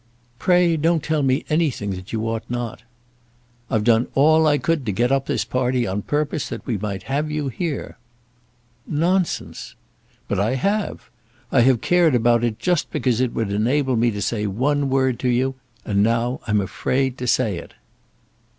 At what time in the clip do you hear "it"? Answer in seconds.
12.43-12.57, 13.21-13.35, 17.59-17.75